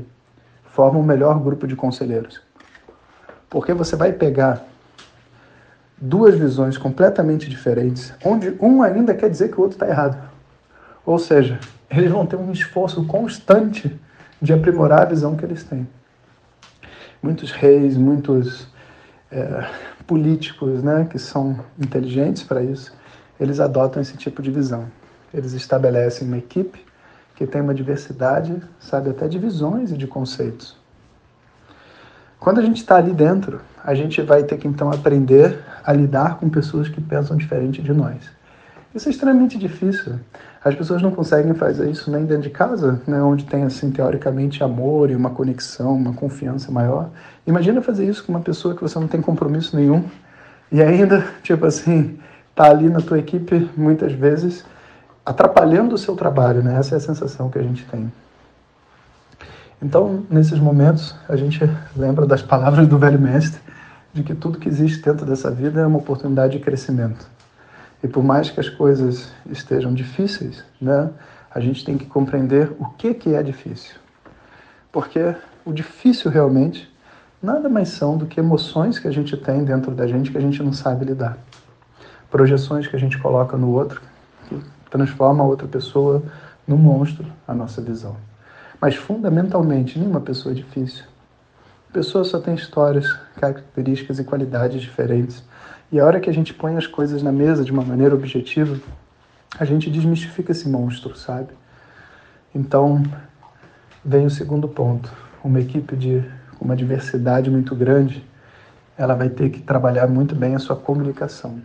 formam 0.71 1.01
o 1.01 1.05
melhor 1.05 1.41
grupo 1.41 1.67
de 1.67 1.75
conselheiros. 1.75 2.41
Porque 3.51 3.75
você 3.75 3.97
vai 3.97 4.13
pegar 4.13 4.65
duas 6.01 6.35
visões 6.35 6.79
completamente 6.79 7.49
diferentes, 7.49 8.13
onde 8.25 8.57
um 8.61 8.83
ainda 8.83 9.15
quer 9.15 9.29
dizer 9.29 9.51
que 9.51 9.59
o 9.59 9.63
outro 9.63 9.77
está 9.77 9.89
errado. 9.89 10.19
Ou 11.05 11.19
seja, 11.19 11.59
eles 11.91 12.11
vão 12.11 12.27
ter 12.27 12.37
um 12.37 12.53
esforço 12.53 13.05
constante 13.07 13.99
de 14.41 14.53
aprimorar 14.53 15.03
a 15.03 15.07
visão 15.07 15.37
que 15.37 15.45
eles 15.45 15.65
têm. 15.65 15.89
Muitos 17.23 17.51
reis, 17.51 17.97
muitos 17.97 18.69
é, 19.31 19.69
políticos 20.07 20.83
né, 20.83 21.07
que 21.11 21.19
são 21.19 21.59
inteligentes 21.79 22.43
para 22.43 22.63
isso, 22.63 22.93
eles 23.41 23.59
adotam 23.59 24.01
esse 24.01 24.17
tipo 24.17 24.41
de 24.41 24.51
visão. 24.51 24.87
Eles 25.33 25.53
estabelecem 25.53 26.27
uma 26.27 26.39
equipe 26.39 26.85
que 27.35 27.47
tem 27.47 27.61
uma 27.61 27.75
diversidade, 27.75 28.61
sabe, 28.81 29.11
até 29.11 29.29
de 29.29 29.39
visões 29.39 29.93
e 29.93 29.97
de 29.97 30.07
conceitos. 30.07 30.77
Quando 32.41 32.61
a 32.61 32.63
gente 32.63 32.77
está 32.77 32.97
ali 32.97 33.13
dentro, 33.13 33.61
a 33.85 33.95
gente 33.95 34.23
vai 34.23 34.45
ter 34.45 34.59
que 34.59 34.69
então 34.69 34.91
aprender 34.91 35.59
a 35.85 35.93
lidar 35.93 36.37
com 36.37 36.49
pessoas 36.49 36.89
que 36.89 37.01
pensam 37.01 37.37
diferente 37.37 37.83
de 37.83 37.93
nós. 37.93 38.17
Isso 38.95 39.09
é 39.09 39.13
extremamente 39.13 39.59
difícil. 39.59 40.15
As 40.65 40.75
pessoas 40.75 41.03
não 41.03 41.11
conseguem 41.11 41.53
fazer 41.55 41.91
isso 41.91 42.11
nem 42.11 42.25
dentro 42.25 42.45
de 42.45 42.51
casa, 42.51 43.01
né, 43.07 43.21
onde 43.23 43.45
tem 43.45 43.65
assim 43.65 43.91
teoricamente 43.91 44.63
amor 44.63 45.11
e 45.11 45.17
uma 45.17 45.31
conexão, 45.31 45.95
uma 45.95 46.13
confiança 46.13 46.71
maior. 46.71 47.11
Imagina 47.47 47.83
fazer 47.83 48.07
isso 48.07 48.25
com 48.25 48.33
uma 48.33 48.41
pessoa 48.41 48.75
que 48.75 48.83
você 48.83 48.99
não 48.99 49.09
tem 49.09 49.21
compromisso 49.21 49.77
nenhum 49.77 50.05
e 50.71 50.83
ainda, 50.83 51.27
tipo 51.43 51.67
assim, 51.67 52.19
tá 52.55 52.71
ali 52.71 52.89
na 52.89 53.01
tua 53.01 53.19
equipe 53.19 53.71
muitas 53.77 54.13
vezes 54.13 54.65
atrapalhando 55.25 55.95
o 55.95 55.99
seu 55.99 56.17
trabalho, 56.17 56.63
né? 56.63 56.77
Essa 56.79 56.95
é 56.95 56.99
a 56.99 57.01
sensação 57.01 57.51
que 57.51 57.59
a 57.59 57.63
gente 57.63 57.85
tem. 57.87 58.11
Então, 59.81 60.25
nesses 60.29 60.59
momentos, 60.59 61.15
a 61.29 61.37
gente 61.37 61.61
lembra 61.97 62.27
das 62.27 62.43
palavras 62.43 62.87
do 62.89 62.99
velho 62.99 63.19
mestre, 63.19 63.61
de 64.13 64.23
que 64.23 64.35
tudo 64.35 64.59
que 64.59 64.69
existe 64.69 65.03
dentro 65.03 65.25
dessa 65.25 65.51
vida 65.51 65.81
é 65.81 65.87
uma 65.87 65.99
oportunidade 65.99 66.59
de 66.59 66.65
crescimento. 66.65 67.29
E 68.03 68.09
por 68.09 68.23
mais 68.23 68.51
que 68.51 68.59
as 68.59 68.69
coisas 68.69 69.31
estejam 69.49 69.95
difíceis, 69.95 70.65
né, 70.81 71.11
a 71.51 71.61
gente 71.61 71.85
tem 71.85 71.97
que 71.97 72.07
compreender 72.07 72.73
o 72.79 72.87
que, 72.91 73.15
que 73.15 73.35
é 73.35 73.43
difícil. 73.43 73.95
Porque 74.91 75.35
o 75.65 75.73
difícil 75.73 76.31
realmente 76.31 76.93
nada 77.43 77.69
mais 77.69 77.91
são 77.91 78.17
do 78.17 78.27
que 78.27 78.41
emoções 78.41 78.99
que 78.99 79.07
a 79.07 79.13
gente 79.13 79.37
tem 79.37 79.65
dentro 79.65 79.93
da 79.93 80.07
gente 80.07 80.31
que 80.31 80.39
a 80.39 80.41
gente 80.41 80.63
não 80.63 80.73
sabe 80.73 81.05
lidar. 81.05 81.39
Projeções 82.31 82.87
que 82.87 82.97
a 82.97 82.99
gente 82.99 83.17
coloca 83.19 83.57
no 83.57 83.71
outro 83.71 84.03
transforma 84.91 85.45
a 85.45 85.47
outra 85.47 85.69
pessoa 85.69 86.23
num 86.67 86.77
monstro, 86.77 87.27
a 87.47 87.55
nossa 87.55 87.81
visão. 87.81 88.17
Mas 88.81 88.95
fundamentalmente, 88.95 89.99
nenhuma 89.99 90.21
pessoa 90.21 90.53
é 90.53 90.57
difícil. 90.57 91.05
A 91.91 91.93
pessoa 91.93 92.23
só 92.23 92.39
tem 92.39 92.55
histórias, 92.55 93.11
características 93.41 94.19
e 94.19 94.25
qualidades 94.25 94.81
diferentes. 94.81 95.43
E 95.91 95.99
a 95.99 96.05
hora 96.05 96.21
que 96.21 96.31
a 96.31 96.33
gente 96.33 96.55
põe 96.55 96.77
as 96.77 96.87
coisas 96.87 97.23
na 97.23 97.33
mesa 97.33 97.65
de 97.65 97.73
uma 97.73 97.83
maneira 97.83 98.15
objetiva, 98.15 98.79
a 99.59 99.65
gente 99.65 99.91
desmistifica 99.91 100.53
esse 100.53 100.69
monstro, 100.69 101.17
sabe? 101.17 101.49
Então, 102.55 103.03
vem 104.05 104.27
o 104.27 104.31
segundo 104.31 104.69
ponto. 104.69 105.11
Uma 105.43 105.61
equipe 105.61 105.97
de 105.97 106.23
uma 106.61 106.77
diversidade 106.77 107.51
muito 107.51 107.75
grande, 107.75 108.25
ela 108.97 109.15
vai 109.15 109.29
ter 109.29 109.51
que 109.51 109.61
trabalhar 109.61 110.07
muito 110.07 110.35
bem 110.35 110.55
a 110.55 110.59
sua 110.59 110.77
comunicação. 110.77 111.61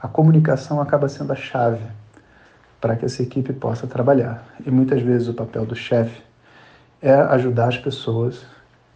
A 0.00 0.08
comunicação 0.08 0.80
acaba 0.80 1.08
sendo 1.08 1.32
a 1.32 1.36
chave 1.36 1.82
para 2.84 2.96
que 2.96 3.06
essa 3.06 3.22
equipe 3.22 3.50
possa 3.54 3.86
trabalhar. 3.86 4.44
E 4.62 4.70
muitas 4.70 5.00
vezes 5.00 5.26
o 5.26 5.32
papel 5.32 5.64
do 5.64 5.74
chefe 5.74 6.22
é 7.00 7.14
ajudar 7.14 7.68
as 7.68 7.78
pessoas 7.78 8.44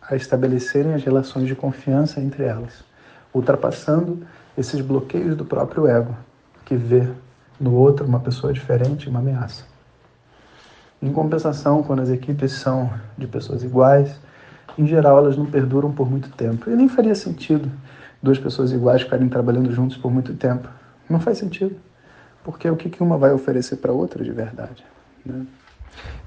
a 0.02 0.14
estabelecerem 0.14 0.92
as 0.92 1.02
relações 1.02 1.46
de 1.46 1.54
confiança 1.54 2.20
entre 2.20 2.44
elas, 2.44 2.84
ultrapassando 3.32 4.26
esses 4.58 4.82
bloqueios 4.82 5.34
do 5.34 5.42
próprio 5.42 5.86
ego, 5.86 6.14
que 6.66 6.76
vê 6.76 7.08
no 7.58 7.72
outro 7.72 8.04
uma 8.04 8.20
pessoa 8.20 8.52
diferente, 8.52 9.08
uma 9.08 9.20
ameaça. 9.20 9.64
Em 11.00 11.10
compensação, 11.10 11.82
quando 11.82 12.02
as 12.02 12.10
equipes 12.10 12.52
são 12.52 12.92
de 13.16 13.26
pessoas 13.26 13.64
iguais, 13.64 14.20
em 14.76 14.86
geral 14.86 15.16
elas 15.16 15.34
não 15.34 15.46
perduram 15.46 15.90
por 15.90 16.10
muito 16.10 16.28
tempo. 16.32 16.68
E 16.68 16.76
nem 16.76 16.90
faria 16.90 17.14
sentido 17.14 17.72
duas 18.22 18.38
pessoas 18.38 18.70
iguais 18.70 19.00
ficarem 19.00 19.30
trabalhando 19.30 19.72
juntos 19.72 19.96
por 19.96 20.12
muito 20.12 20.34
tempo. 20.34 20.68
Não 21.08 21.18
faz 21.18 21.38
sentido 21.38 21.74
porque 22.44 22.68
o 22.68 22.76
que 22.76 23.02
uma 23.02 23.18
vai 23.18 23.32
oferecer 23.32 23.76
para 23.76 23.90
a 23.90 23.94
outra 23.94 24.22
de 24.24 24.32
verdade. 24.32 24.84
Né? 25.24 25.46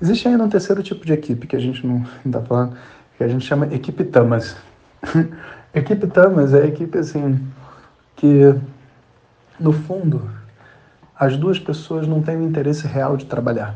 Existe 0.02 0.28
ainda 0.28 0.44
um 0.44 0.50
terceiro 0.50 0.84
tipo 0.84 1.06
de 1.06 1.14
equipe 1.14 1.48
que 1.48 1.56
a 1.56 1.60
gente 1.60 1.86
não 1.86 2.06
está 2.26 2.42
falando, 2.42 2.76
que 3.18 3.24
a 3.24 3.28
gente 3.28 3.46
chama 3.46 3.68
equipe 3.74 4.04
Tamas. 4.04 4.56
equipe 5.74 6.08
Tamas 6.08 6.54
é 6.54 6.64
a 6.64 6.66
equipe 6.66 6.98
assim 6.98 7.40
que, 8.16 8.54
no 9.60 9.72
fundo, 9.72 10.30
as 11.18 11.38
duas 11.38 11.60
pessoas 11.60 12.08
não 12.08 12.22
têm 12.22 12.38
o 12.38 12.44
interesse 12.44 12.88
real 12.88 13.16
de 13.16 13.26
trabalhar. 13.26 13.76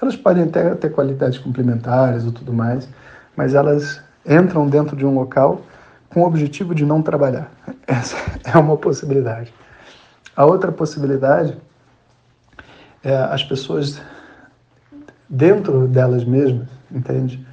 Elas 0.00 0.16
podem 0.16 0.44
até 0.44 0.74
ter 0.74 0.90
qualidades 0.90 1.38
complementares 1.38 2.24
e 2.24 2.30
tudo 2.30 2.52
mais, 2.52 2.88
mas 3.34 3.54
elas 3.54 4.02
entram 4.26 4.68
dentro 4.68 4.94
de 4.94 5.06
um 5.06 5.14
local 5.14 5.62
com 6.10 6.20
o 6.22 6.26
objetivo 6.26 6.74
de 6.74 6.84
não 6.84 7.00
trabalhar. 7.00 7.50
Essa 7.86 8.16
é 8.44 8.56
uma 8.58 8.76
possibilidade. 8.76 9.52
A 10.36 10.44
outra 10.44 10.70
possibilidade 10.70 11.56
é 13.02 13.16
as 13.16 13.42
pessoas 13.42 14.00
dentro 15.26 15.88
delas 15.88 16.24
mesmas, 16.24 16.68
entende? 16.92 17.44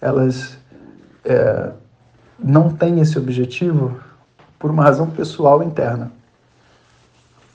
Elas 0.00 0.56
é, 1.22 1.72
não 2.38 2.70
têm 2.74 3.00
esse 3.00 3.18
objetivo 3.18 4.00
por 4.58 4.70
uma 4.70 4.82
razão 4.82 5.10
pessoal 5.10 5.62
interna. 5.62 6.10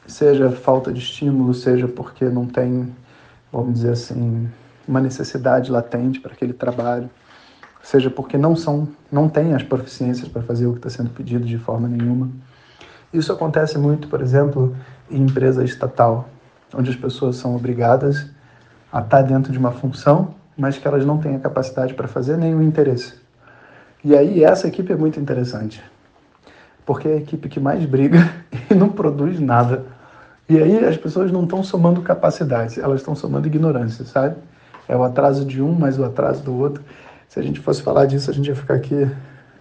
Seja 0.05 0.51
falta 0.51 0.93
de 0.93 0.99
estímulo, 0.99 1.53
seja 1.53 1.87
porque 1.87 2.25
não 2.25 2.45
tem, 2.45 2.95
vamos 3.51 3.73
dizer 3.73 3.93
assim, 3.93 4.47
uma 4.87 5.01
necessidade 5.01 5.71
latente 5.71 6.19
para 6.19 6.33
aquele 6.33 6.53
trabalho, 6.53 7.09
seja 7.81 8.09
porque 8.11 8.37
não 8.37 8.55
são, 8.55 8.87
não 9.11 9.27
têm 9.27 9.55
as 9.55 9.63
proficiências 9.63 10.27
para 10.27 10.43
fazer 10.43 10.67
o 10.67 10.73
que 10.73 10.77
está 10.79 10.89
sendo 10.91 11.09
pedido 11.09 11.45
de 11.45 11.57
forma 11.57 11.87
nenhuma. 11.87 12.29
Isso 13.11 13.33
acontece 13.33 13.77
muito, 13.77 14.07
por 14.07 14.21
exemplo, 14.21 14.75
em 15.09 15.23
empresa 15.23 15.63
estatal, 15.63 16.29
onde 16.73 16.91
as 16.91 16.95
pessoas 16.95 17.37
são 17.37 17.55
obrigadas 17.55 18.29
a 18.91 19.01
estar 19.01 19.23
dentro 19.23 19.51
de 19.51 19.57
uma 19.57 19.71
função, 19.71 20.35
mas 20.55 20.77
que 20.77 20.87
elas 20.87 21.05
não 21.05 21.17
têm 21.17 21.35
a 21.35 21.39
capacidade 21.39 21.93
para 21.93 22.07
fazer 22.07 22.37
nem 22.37 22.53
o 22.53 22.61
interesse. 22.61 23.15
E 24.03 24.15
aí 24.15 24.43
essa 24.43 24.67
equipe 24.67 24.93
é 24.93 24.95
muito 24.95 25.19
interessante, 25.19 25.83
porque 26.85 27.07
é 27.07 27.13
a 27.13 27.17
equipe 27.17 27.49
que 27.49 27.59
mais 27.59 27.83
briga 27.85 28.31
e 28.69 28.75
não 28.75 28.89
produz 28.89 29.39
nada. 29.39 29.85
E 30.47 30.57
aí 30.57 30.85
as 30.85 30.97
pessoas 30.97 31.31
não 31.31 31.43
estão 31.43 31.63
somando 31.63 32.01
capacidades, 32.01 32.77
elas 32.77 33.01
estão 33.01 33.15
somando 33.15 33.47
ignorância, 33.47 34.05
sabe? 34.05 34.35
É 34.87 34.95
o 34.95 35.03
atraso 35.03 35.45
de 35.45 35.61
um 35.61 35.73
mais 35.73 35.97
o 35.97 36.03
atraso 36.03 36.43
do 36.43 36.55
outro. 36.55 36.83
Se 37.27 37.39
a 37.39 37.43
gente 37.43 37.59
fosse 37.59 37.81
falar 37.81 38.05
disso, 38.05 38.29
a 38.29 38.33
gente 38.33 38.47
ia 38.47 38.55
ficar 38.55 38.75
aqui 38.75 39.09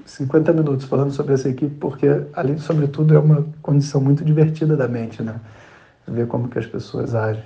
50 0.08 0.52
minutos 0.54 0.86
falando 0.86 1.12
sobre 1.12 1.34
essa 1.34 1.48
equipe, 1.50 1.74
porque, 1.76 2.06
além 2.32 2.54
de 2.54 2.62
sobretudo, 2.62 3.14
é 3.14 3.18
uma 3.18 3.44
condição 3.60 4.00
muito 4.00 4.24
divertida 4.24 4.74
da 4.74 4.88
mente, 4.88 5.22
né? 5.22 5.38
Ver 6.06 6.26
como 6.26 6.48
que 6.48 6.58
as 6.58 6.66
pessoas 6.66 7.14
agem. 7.14 7.44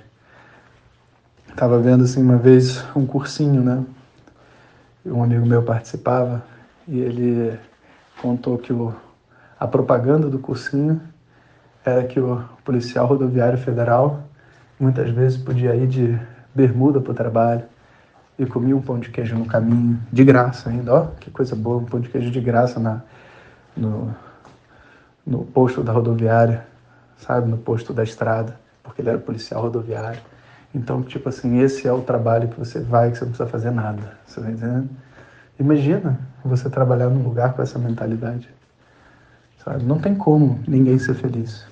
Estava 1.49 1.77
vendo, 1.79 2.05
assim, 2.05 2.21
uma 2.21 2.37
vez 2.37 2.83
um 2.95 3.05
cursinho, 3.05 3.61
né? 3.61 3.83
Um 5.05 5.21
amigo 5.21 5.45
meu 5.45 5.61
participava 5.61 6.41
e 6.87 7.01
ele 7.01 7.59
contou 8.21 8.57
que 8.57 8.71
o, 8.71 8.95
a 9.59 9.67
propaganda 9.67 10.29
do 10.29 10.39
cursinho 10.39 11.01
era 11.83 12.05
que 12.05 12.19
o 12.19 12.41
policial 12.63 13.05
rodoviário 13.05 13.57
federal 13.57 14.23
muitas 14.79 15.09
vezes 15.09 15.37
podia 15.37 15.75
ir 15.75 15.87
de 15.87 16.17
bermuda 16.55 17.01
para 17.01 17.11
o 17.11 17.15
trabalho, 17.15 17.63
e 18.37 18.45
comi 18.45 18.73
um 18.73 18.81
pão 18.81 18.99
de 18.99 19.09
queijo 19.09 19.35
no 19.35 19.45
caminho, 19.45 19.99
de 20.11 20.23
graça 20.23 20.69
ainda, 20.69 20.93
ó, 20.93 21.07
que 21.19 21.29
coisa 21.29 21.55
boa, 21.55 21.77
um 21.77 21.85
pão 21.85 21.99
de 21.99 22.09
queijo 22.09 22.31
de 22.31 22.41
graça 22.41 22.79
na, 22.79 23.01
no, 23.75 24.13
no 25.25 25.45
posto 25.45 25.83
da 25.83 25.91
rodoviária, 25.91 26.65
sabe, 27.17 27.49
no 27.49 27.57
posto 27.57 27.93
da 27.93 28.03
estrada, 28.03 28.59
porque 28.81 29.01
ele 29.01 29.09
era 29.09 29.19
policial 29.19 29.61
rodoviário. 29.61 30.19
Então, 30.73 31.03
tipo 31.03 31.29
assim, 31.29 31.59
esse 31.59 31.87
é 31.87 31.93
o 31.93 32.01
trabalho 32.01 32.49
que 32.49 32.57
você 32.57 32.79
vai, 32.79 33.11
que 33.11 33.17
você 33.17 33.25
não 33.25 33.31
precisa 33.31 33.49
fazer 33.49 33.71
nada, 33.71 34.17
você 34.25 34.41
tá 34.41 34.49
entendendo? 34.49 34.89
Imagina 35.59 36.19
você 36.43 36.69
trabalhar 36.69 37.09
num 37.09 37.23
lugar 37.23 37.53
com 37.53 37.61
essa 37.61 37.77
mentalidade, 37.77 38.49
sabe? 39.63 39.83
Não 39.83 39.99
tem 39.99 40.15
como 40.15 40.59
ninguém 40.67 40.97
ser 40.97 41.13
feliz. 41.13 41.65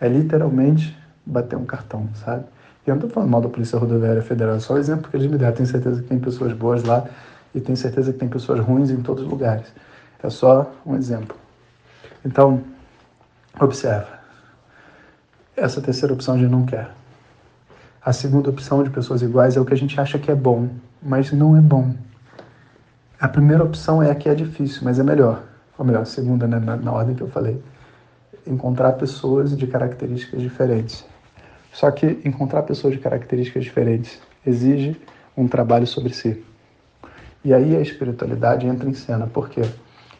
É 0.00 0.08
literalmente 0.08 0.98
bater 1.24 1.56
um 1.56 1.64
cartão, 1.64 2.08
sabe? 2.14 2.44
Eu 2.86 2.94
não 2.94 2.96
estou 2.96 3.10
falando 3.10 3.30
mal 3.30 3.40
da 3.40 3.48
Polícia 3.48 3.78
Rodoviária 3.78 4.22
Federal, 4.22 4.56
é 4.56 4.60
só 4.60 4.74
o 4.74 4.78
exemplo 4.78 5.10
que 5.10 5.16
eles 5.16 5.30
me 5.30 5.36
deram. 5.36 5.54
Tenho 5.54 5.68
certeza 5.68 6.02
que 6.02 6.08
tem 6.08 6.18
pessoas 6.18 6.52
boas 6.52 6.82
lá 6.82 7.06
e 7.54 7.60
tenho 7.60 7.76
certeza 7.76 8.12
que 8.12 8.18
tem 8.18 8.28
pessoas 8.28 8.60
ruins 8.60 8.90
em 8.90 9.02
todos 9.02 9.24
os 9.24 9.30
lugares. 9.30 9.66
É 10.22 10.30
só 10.30 10.70
um 10.84 10.96
exemplo. 10.96 11.36
Então, 12.24 12.62
Observa. 13.58 14.20
Essa 15.56 15.82
terceira 15.82 16.14
opção 16.14 16.34
a 16.34 16.38
gente 16.38 16.50
não 16.50 16.64
quer. 16.64 16.90
A 18.02 18.12
segunda 18.12 18.48
opção 18.48 18.82
de 18.82 18.88
pessoas 18.88 19.20
iguais 19.20 19.56
é 19.56 19.60
o 19.60 19.64
que 19.64 19.74
a 19.74 19.76
gente 19.76 20.00
acha 20.00 20.18
que 20.18 20.30
é 20.30 20.34
bom, 20.34 20.68
mas 21.02 21.32
não 21.32 21.56
é 21.56 21.60
bom. 21.60 21.94
A 23.20 23.28
primeira 23.28 23.62
opção 23.62 24.02
é 24.02 24.10
a 24.10 24.14
que 24.14 24.28
é 24.28 24.34
difícil, 24.34 24.80
mas 24.84 24.98
é 24.98 25.02
melhor. 25.02 25.42
Ou 25.76 25.84
melhor, 25.84 26.02
a 26.02 26.06
segunda, 26.06 26.46
né, 26.46 26.58
na, 26.58 26.76
na 26.76 26.92
ordem 26.92 27.14
que 27.14 27.22
eu 27.22 27.28
falei. 27.28 27.62
Encontrar 28.46 28.92
pessoas 28.92 29.54
de 29.54 29.66
características 29.66 30.40
diferentes. 30.40 31.04
Só 31.72 31.90
que 31.90 32.20
encontrar 32.24 32.62
pessoas 32.62 32.94
de 32.94 33.00
características 33.00 33.64
diferentes 33.64 34.20
exige 34.46 35.00
um 35.36 35.46
trabalho 35.46 35.86
sobre 35.86 36.12
si. 36.12 36.42
E 37.44 37.54
aí 37.54 37.76
a 37.76 37.80
espiritualidade 37.80 38.66
entra 38.66 38.88
em 38.88 38.94
cena. 38.94 39.26
Por 39.26 39.48
quê? 39.48 39.62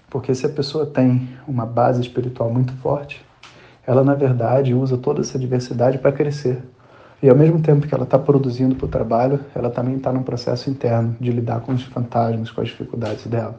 Porque 0.09 0.35
se 0.35 0.47
a 0.47 0.49
pessoa 0.49 0.87
tem 0.87 1.28
uma 1.47 1.66
base 1.66 2.00
espiritual 2.00 2.50
muito 2.50 2.73
forte, 2.75 3.25
ela 3.87 4.02
na 4.02 4.14
verdade 4.14 4.75
usa 4.75 4.97
toda 4.97 5.21
essa 5.21 5.38
diversidade 5.38 5.99
para 5.99 6.12
crescer. 6.12 6.62
E 7.23 7.28
ao 7.28 7.37
mesmo 7.37 7.61
tempo 7.61 7.87
que 7.87 7.95
ela 7.95 8.04
está 8.04 8.19
produzindo 8.19 8.75
para 8.75 8.87
o 8.87 8.88
trabalho, 8.88 9.40
ela 9.54 9.69
também 9.69 9.97
está 9.97 10.11
num 10.11 10.23
processo 10.23 10.71
interno 10.71 11.14
de 11.21 11.30
lidar 11.30 11.61
com 11.61 11.73
os 11.73 11.83
fantasmas, 11.83 12.50
com 12.50 12.62
as 12.62 12.69
dificuldades 12.69 13.26
dela. 13.26 13.59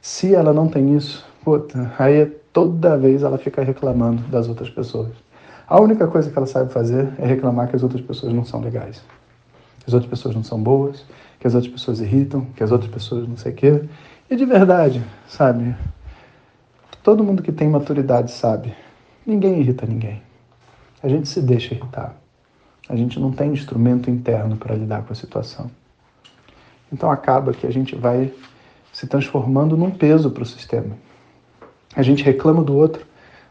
Se 0.00 0.34
ela 0.34 0.52
não 0.52 0.68
tem 0.68 0.96
isso, 0.96 1.26
puta, 1.44 1.92
aí 1.98 2.26
toda 2.52 2.96
vez 2.96 3.22
ela 3.22 3.36
fica 3.36 3.62
reclamando 3.62 4.22
das 4.28 4.48
outras 4.48 4.70
pessoas. 4.70 5.10
A 5.66 5.80
única 5.80 6.06
coisa 6.06 6.30
que 6.30 6.36
ela 6.36 6.46
sabe 6.46 6.72
fazer 6.72 7.08
é 7.18 7.26
reclamar 7.26 7.68
que 7.68 7.76
as 7.76 7.82
outras 7.82 8.02
pessoas 8.02 8.32
não 8.32 8.44
são 8.44 8.60
legais. 8.60 9.02
Que 9.80 9.86
as 9.86 9.94
outras 9.94 10.10
pessoas 10.10 10.34
não 10.34 10.44
são 10.44 10.62
boas, 10.62 11.04
que 11.38 11.46
as 11.46 11.54
outras 11.54 11.72
pessoas 11.72 12.00
irritam, 12.00 12.44
que 12.56 12.62
as 12.62 12.70
outras 12.70 12.90
pessoas 12.90 13.28
não 13.28 13.36
sei 13.36 13.52
o 13.52 13.54
quê. 13.54 13.84
E 14.30 14.36
de 14.36 14.44
verdade, 14.44 15.02
sabe? 15.28 15.74
Todo 17.02 17.24
mundo 17.24 17.42
que 17.42 17.50
tem 17.50 17.68
maturidade 17.68 18.30
sabe. 18.30 18.74
Ninguém 19.26 19.60
irrita 19.60 19.86
ninguém. 19.86 20.22
A 21.02 21.08
gente 21.08 21.28
se 21.28 21.40
deixa 21.40 21.74
irritar. 21.74 22.14
A 22.88 22.96
gente 22.96 23.18
não 23.18 23.32
tem 23.32 23.52
instrumento 23.52 24.10
interno 24.10 24.56
para 24.56 24.74
lidar 24.74 25.02
com 25.02 25.12
a 25.12 25.16
situação. 25.16 25.70
Então 26.92 27.10
acaba 27.10 27.52
que 27.52 27.66
a 27.66 27.72
gente 27.72 27.96
vai 27.96 28.32
se 28.92 29.06
transformando 29.06 29.76
num 29.76 29.90
peso 29.90 30.30
para 30.30 30.42
o 30.42 30.46
sistema. 30.46 30.96
A 31.96 32.02
gente 32.02 32.22
reclama 32.22 32.62
do 32.62 32.76
outro, 32.76 33.04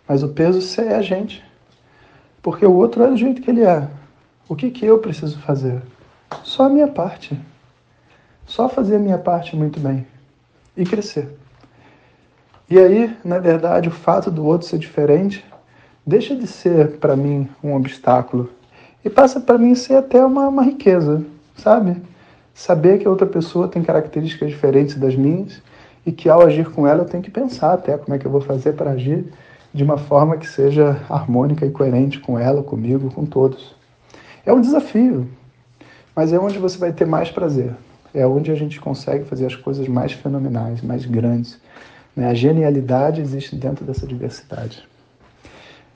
mas 0.08 0.24
o 0.24 0.30
peso 0.30 0.82
é 0.82 0.96
a 0.96 1.02
gente. 1.02 1.44
Porque 2.42 2.66
o 2.66 2.74
outro 2.74 3.04
é 3.04 3.08
do 3.08 3.18
jeito 3.18 3.42
que 3.42 3.52
ele 3.52 3.64
é. 3.64 3.88
O 4.48 4.56
que, 4.56 4.70
que 4.70 4.86
eu 4.86 5.00
preciso 5.00 5.40
fazer? 5.40 5.82
Só 6.44 6.64
a 6.64 6.70
minha 6.70 6.88
parte. 6.88 7.40
Só 8.46 8.68
fazer 8.68 8.96
a 8.96 9.00
minha 9.00 9.18
parte 9.18 9.56
muito 9.56 9.80
bem. 9.80 10.06
E 10.76 10.84
crescer. 10.84 11.30
E 12.70 12.80
aí, 12.80 13.16
na 13.24 13.38
verdade, 13.38 13.90
o 13.90 13.92
fato 13.92 14.32
do 14.32 14.46
outro 14.46 14.68
ser 14.68 14.80
diferente 14.80 15.46
deixa 16.06 16.36
de 16.36 16.48
ser 16.48 16.98
para 16.98 17.16
mim 17.16 17.48
um 17.64 17.76
obstáculo 17.76 18.50
e 19.04 19.10
passa 19.10 19.40
para 19.40 19.58
mim 19.58 19.76
ser 19.76 19.96
até 19.96 20.24
uma, 20.24 20.48
uma 20.48 20.64
riqueza, 20.64 21.24
sabe? 21.56 22.02
Saber 22.54 23.00
que 23.00 23.08
a 23.08 23.10
outra 23.10 23.28
pessoa 23.28 23.68
tem 23.68 23.84
características 23.84 24.50
diferentes 24.50 24.96
das 24.96 25.16
minhas 25.16 25.62
e 26.06 26.12
que 26.12 26.30
ao 26.30 26.42
agir 26.42 26.70
com 26.72 26.88
ela 26.88 27.02
eu 27.02 27.08
tenho 27.08 27.24
que 27.24 27.32
pensar 27.32 27.74
até 27.74 27.98
como 27.98 28.16
é 28.16 28.20
que 28.20 28.26
eu 28.26 28.32
vou 28.32 28.42
fazer 28.42 28.74
para 28.74 28.92
agir 28.92 29.26
de 29.74 29.84
uma 29.84 29.98
forma 29.98 30.38
que 30.38 30.48
seja 30.48 31.02
harmônica 31.10 31.66
e 31.66 31.72
coerente 31.72 32.20
com 32.20 32.38
ela, 32.38 32.62
comigo, 32.62 33.12
com 33.14 33.26
todos. 33.26 33.76
É 34.46 34.52
um 34.52 34.60
desafio, 34.60 35.30
mas 36.16 36.34
é 36.34 36.40
onde 36.40 36.60
você 36.60 36.78
vai 36.78 36.92
ter 36.92 37.06
mais 37.06 37.32
prazer. 37.32 37.74
É 38.14 38.28
onde 38.28 38.52
a 38.52 38.56
gente 38.56 38.80
consegue 38.80 39.24
fazer 39.24 39.46
as 39.46 39.56
coisas 39.56 39.88
mais 39.88 40.12
fenomenais, 40.12 40.82
mais 40.82 41.06
grandes. 41.06 41.60
Né? 42.16 42.30
A 42.30 42.34
genialidade 42.34 43.22
existe 43.22 43.56
dentro 43.56 43.86
dessa 43.86 44.06
diversidade. 44.06 44.84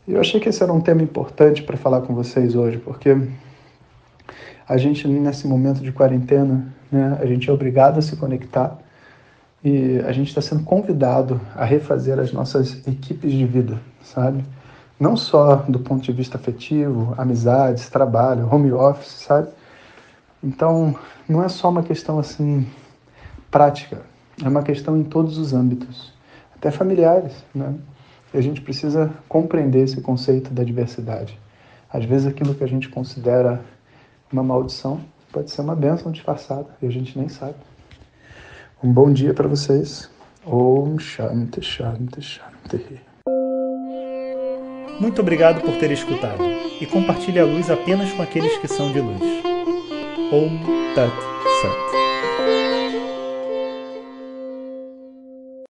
Eu 0.07 0.21
achei 0.21 0.39
que 0.39 0.47
esse 0.47 0.63
era 0.63 0.71
um 0.71 0.79
tema 0.79 1.01
importante 1.01 1.63
para 1.63 1.75
falar 1.75 2.01
com 2.01 2.13
vocês 2.13 2.55
hoje, 2.55 2.77
porque 2.77 3.17
a 4.67 4.77
gente, 4.77 5.07
nesse 5.07 5.47
momento 5.47 5.81
de 5.81 5.91
quarentena, 5.91 6.73
né, 6.91 7.17
a 7.19 7.25
gente 7.25 7.49
é 7.49 7.53
obrigado 7.53 7.97
a 7.97 8.01
se 8.01 8.15
conectar 8.15 8.79
e 9.65 9.99
a 10.05 10.11
gente 10.11 10.27
está 10.27 10.41
sendo 10.41 10.63
convidado 10.63 11.41
a 11.55 11.65
refazer 11.65 12.19
as 12.19 12.31
nossas 12.31 12.87
equipes 12.87 13.31
de 13.31 13.47
vida, 13.47 13.81
sabe? 14.03 14.45
Não 14.99 15.17
só 15.17 15.55
do 15.55 15.79
ponto 15.79 16.03
de 16.03 16.11
vista 16.11 16.37
afetivo, 16.37 17.15
amizades, 17.17 17.89
trabalho, 17.89 18.47
home 18.49 18.71
office, 18.71 19.23
sabe? 19.23 19.49
Então, 20.43 20.95
não 21.27 21.43
é 21.43 21.49
só 21.49 21.69
uma 21.69 21.81
questão 21.81 22.19
assim 22.19 22.67
prática, 23.49 24.03
é 24.43 24.47
uma 24.47 24.61
questão 24.61 24.95
em 24.95 25.03
todos 25.03 25.39
os 25.39 25.51
âmbitos, 25.51 26.13
até 26.55 26.69
familiares, 26.69 27.33
né? 27.53 27.73
E 28.31 28.37
a 28.37 28.41
gente 28.41 28.61
precisa 28.61 29.11
compreender 29.27 29.83
esse 29.83 29.99
conceito 29.99 30.53
da 30.53 30.63
diversidade. 30.63 31.39
Às 31.91 32.05
vezes 32.05 32.27
aquilo 32.27 32.53
que 32.53 32.63
a 32.63 32.67
gente 32.67 32.87
considera 32.87 33.61
uma 34.31 34.43
maldição 34.43 35.01
pode 35.31 35.49
ser 35.49 35.61
uma 35.61 35.75
bênção 35.75 36.11
disfarçada 36.11 36.67
e 36.83 36.85
a 36.85 36.91
gente 36.91 37.17
nem 37.17 37.29
sabe. 37.29 37.55
Um 38.83 38.91
bom 38.91 39.11
dia 39.11 39.33
para 39.33 39.47
vocês. 39.47 40.09
Om 40.45 40.99
Shanti 40.99 41.61
Shanti 41.61 42.21
Shanti. 42.21 43.01
Muito 44.99 45.21
obrigado 45.21 45.61
por 45.61 45.77
ter 45.77 45.91
escutado 45.91 46.43
e 46.79 46.85
compartilhe 46.85 47.39
a 47.39 47.45
luz 47.45 47.69
apenas 47.69 48.11
com 48.11 48.21
aqueles 48.21 48.57
que 48.57 48.67
são 48.67 48.91
de 48.91 48.99
luz. 48.99 49.21
Om 50.31 50.93
Tat 50.93 51.13
Sat. 51.61 52.04